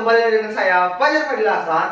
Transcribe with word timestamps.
kembali 0.00 0.16
lagi 0.16 0.36
dengan 0.40 0.54
saya 0.56 0.96
Fajar 0.96 1.28
Fadil 1.28 1.44
Hasan. 1.44 1.88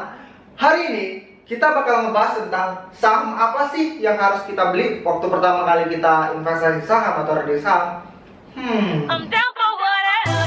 Hari 0.57 0.81
ini 0.89 1.05
kita 1.45 1.77
bakal 1.77 2.08
ngebahas 2.08 2.40
tentang 2.40 2.69
saham 2.97 3.37
apa 3.37 3.69
sih 3.69 4.00
yang 4.00 4.16
harus 4.16 4.48
kita 4.48 4.72
beli 4.72 5.04
waktu 5.04 5.29
pertama 5.29 5.69
kali 5.69 5.92
kita 5.92 6.32
investasi 6.40 6.88
saham 6.88 7.21
atau 7.21 7.36
trading 7.36 7.60
saham. 7.60 8.00
Hmm. 8.56 9.04
I'm 9.12 9.29
down 9.29 9.50
for 9.52 9.72
whatever. 9.76 10.40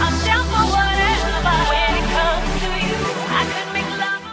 I'm 0.00 0.16
down 0.24 0.44
for 0.48 0.64
whatever. 0.72 1.52
When 1.68 1.92
it 2.00 2.06
comes 2.16 2.48
to 2.64 2.70
you, 2.80 3.00
I 3.28 3.42
could 3.44 3.68
make 3.76 3.92
love. 4.00 4.24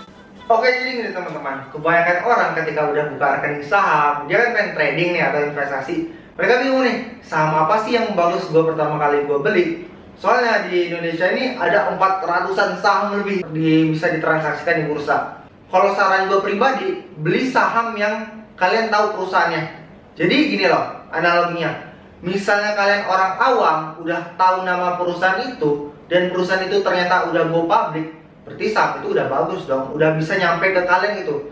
Oke 0.48 0.68
jadi 0.72 0.90
gini 0.96 1.12
teman-teman, 1.12 1.56
kebanyakan 1.76 2.18
orang 2.32 2.50
ketika 2.64 2.82
udah 2.96 3.04
buka 3.12 3.28
rekening 3.28 3.66
saham, 3.68 4.24
dia 4.32 4.40
kan 4.40 4.50
pengen 4.56 4.72
trading 4.72 5.10
nih 5.20 5.24
atau 5.28 5.40
investasi. 5.52 5.96
Mereka 6.40 6.64
bingung 6.64 6.88
nih, 6.88 6.98
saham 7.28 7.68
apa 7.68 7.84
sih 7.84 8.00
yang 8.00 8.16
bagus 8.16 8.48
gue 8.48 8.64
pertama 8.64 8.96
kali 8.96 9.28
gue 9.28 9.40
beli? 9.44 9.66
Soalnya 10.20 10.68
di 10.68 10.92
Indonesia 10.92 11.32
ini 11.32 11.56
ada 11.56 11.96
400-an 11.96 12.76
saham 12.84 13.24
lebih 13.24 13.40
di, 13.56 13.88
bisa 13.96 14.12
ditransaksikan 14.12 14.84
di 14.84 14.86
bursa. 14.92 15.48
Kalau 15.72 15.96
saran 15.96 16.28
gue 16.28 16.44
pribadi, 16.44 17.08
beli 17.24 17.48
saham 17.48 17.96
yang 17.96 18.28
kalian 18.60 18.92
tahu 18.92 19.16
perusahaannya. 19.16 19.64
Jadi 20.20 20.36
gini 20.52 20.68
loh, 20.68 21.08
analoginya. 21.16 21.72
Misalnya 22.20 22.76
kalian 22.76 23.08
orang 23.08 23.34
awam 23.40 23.80
udah 24.04 24.36
tahu 24.36 24.68
nama 24.68 25.00
perusahaan 25.00 25.40
itu 25.40 25.96
dan 26.12 26.36
perusahaan 26.36 26.68
itu 26.68 26.84
ternyata 26.84 27.32
udah 27.32 27.48
go 27.48 27.64
public, 27.64 28.12
berarti 28.44 28.66
saham 28.76 29.00
itu 29.00 29.16
udah 29.16 29.26
bagus 29.32 29.64
dong, 29.72 29.96
udah 29.96 30.20
bisa 30.20 30.36
nyampe 30.36 30.68
ke 30.76 30.84
kalian 30.84 31.24
itu. 31.24 31.48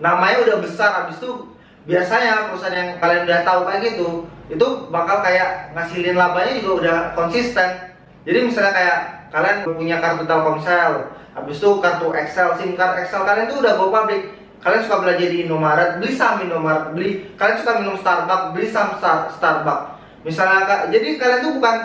Namanya 0.00 0.40
udah 0.48 0.56
besar, 0.64 1.04
habis 1.04 1.20
itu 1.20 1.52
biasanya 1.84 2.48
perusahaan 2.48 2.72
yang 2.72 2.90
kalian 2.96 3.28
udah 3.28 3.40
tahu 3.44 3.60
kayak 3.68 3.80
gitu, 3.92 4.08
itu 4.48 4.66
bakal 4.88 5.20
kayak 5.20 5.76
ngasilin 5.76 6.16
labanya 6.16 6.52
juga 6.64 6.72
udah 6.80 6.96
konsisten. 7.12 7.89
Jadi 8.24 8.38
misalnya 8.44 8.72
kayak 8.76 8.98
kalian 9.32 9.56
punya 9.64 9.96
kartu 10.02 10.24
Telkomsel, 10.28 10.92
habis 11.32 11.56
itu 11.56 11.70
kartu 11.80 12.12
Excel, 12.12 12.48
SIM 12.58 12.76
card 12.76 13.00
Excel 13.00 13.24
kalian 13.24 13.48
tuh 13.48 13.64
udah 13.64 13.72
go 13.78 13.88
public. 13.88 14.22
Kalian 14.60 14.84
suka 14.84 15.00
belanja 15.00 15.24
di 15.24 15.48
Indomaret, 15.48 15.96
beli 15.96 16.12
saham 16.12 16.44
Indomaret, 16.44 16.92
beli. 16.92 17.32
Kalian 17.40 17.56
suka 17.64 17.80
minum 17.80 17.96
Starbucks, 17.96 18.52
beli 18.52 18.68
saham 18.68 18.92
Star- 19.00 19.32
Starbucks. 19.32 19.96
Misalnya 20.20 20.84
jadi 20.92 21.16
kalian 21.16 21.40
tuh 21.40 21.52
bukan 21.56 21.76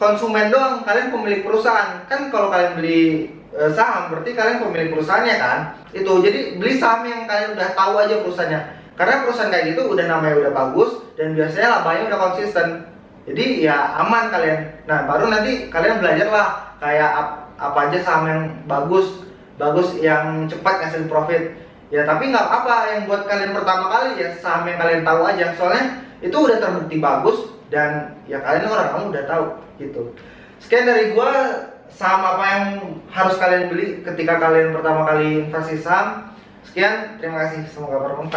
konsumen 0.00 0.48
doang, 0.48 0.80
kalian 0.88 1.12
pemilik 1.12 1.44
perusahaan. 1.44 2.00
Kan 2.08 2.32
kalau 2.32 2.48
kalian 2.48 2.80
beli 2.80 3.28
eh, 3.52 3.68
saham 3.76 4.08
berarti 4.08 4.32
kalian 4.32 4.64
pemilik 4.64 4.96
perusahaannya 4.96 5.36
kan? 5.36 5.58
Itu. 5.92 6.24
Jadi 6.24 6.56
beli 6.56 6.80
saham 6.80 7.04
yang 7.04 7.28
kalian 7.28 7.52
udah 7.52 7.68
tahu 7.76 7.92
aja 8.00 8.14
perusahaannya. 8.24 8.60
Karena 8.96 9.14
perusahaan 9.28 9.52
kayak 9.52 9.76
gitu 9.76 9.82
udah 9.92 10.04
namanya 10.08 10.34
udah 10.40 10.52
bagus 10.56 10.90
dan 11.20 11.36
biasanya 11.36 11.68
labanya 11.68 12.02
udah 12.08 12.18
konsisten. 12.32 12.68
Jadi 13.26 13.66
ya 13.66 13.98
aman 13.98 14.30
kalian. 14.30 14.86
Nah, 14.86 15.04
baru 15.10 15.26
nanti 15.26 15.66
kalian 15.66 15.98
belajar 15.98 16.30
lah 16.30 16.48
kayak 16.78 17.10
ap- 17.10 17.38
apa 17.58 17.78
aja 17.90 17.98
saham 18.06 18.24
yang 18.30 18.42
bagus, 18.70 19.26
bagus 19.58 19.98
yang 19.98 20.46
cepat 20.46 20.86
ngasih 20.86 21.10
profit. 21.10 21.58
Ya 21.90 22.02
tapi 22.06 22.30
nggak 22.30 22.46
apa 22.46 22.74
yang 22.94 23.00
buat 23.06 23.26
kalian 23.26 23.54
pertama 23.54 23.90
kali 23.90 24.18
ya 24.18 24.30
saham 24.38 24.66
yang 24.70 24.78
kalian 24.78 25.02
tahu 25.02 25.20
aja. 25.26 25.46
Soalnya 25.58 25.84
itu 26.22 26.36
udah 26.38 26.56
terbukti 26.62 26.96
bagus 27.02 27.38
dan 27.66 28.14
ya 28.30 28.38
kalian 28.42 28.70
orang 28.70 28.88
kamu 28.94 29.04
udah 29.10 29.24
tahu 29.26 29.46
gitu. 29.82 30.02
Sekian 30.62 30.86
dari 30.86 31.10
gua 31.14 31.30
saham 31.90 32.22
apa 32.22 32.44
yang 32.46 32.64
harus 33.10 33.34
kalian 33.38 33.70
beli 33.70 34.02
ketika 34.06 34.38
kalian 34.38 34.70
pertama 34.70 35.02
kali 35.02 35.46
investasi 35.46 35.82
saham. 35.82 36.30
Sekian, 36.66 37.16
terima 37.22 37.46
kasih. 37.46 37.62
Semoga 37.70 38.02
bermanfaat. 38.02 38.34